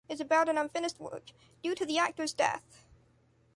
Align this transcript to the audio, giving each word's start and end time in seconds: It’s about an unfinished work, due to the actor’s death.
It’s 0.09 0.19
about 0.19 0.49
an 0.49 0.57
unfinished 0.57 0.99
work, 0.99 1.25
due 1.61 1.75
to 1.75 1.85
the 1.85 1.99
actor’s 1.99 2.33
death. 2.33 2.83